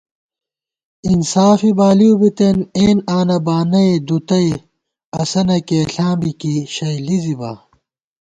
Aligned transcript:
انصافے 1.09 1.71
بالِؤ 1.77 2.13
بِتېن 2.19 2.57
اېن 2.77 2.97
آنہ 3.17 3.37
بانَئے 3.45 3.91
دُتَئ 4.07 4.49
اسَہ 5.21 5.41
نہ 5.47 5.57
کېئݪاں 5.67 6.13
بی 6.19 6.31
کِی 6.39 6.55
شَئ 6.75 6.97
لِزِبا 7.05 7.51